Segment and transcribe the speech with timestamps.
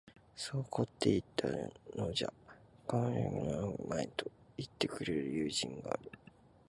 [0.35, 1.47] そう凝っていた
[1.95, 2.33] のじゃ
[2.87, 6.11] 間職に合うまい、と云ってくれる友人がある